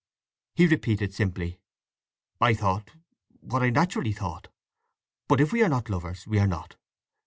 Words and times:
He 0.55 0.65
repeated 0.65 1.13
simply! 1.13 1.59
"I 2.41 2.55
thought—what 2.55 3.61
I 3.61 3.69
naturally 3.69 4.13
thought. 4.13 4.47
But 5.27 5.39
if 5.39 5.53
we 5.53 5.61
are 5.61 5.69
not 5.69 5.91
lovers, 5.91 6.25
we 6.25 6.39
are 6.39 6.47
not. 6.47 6.75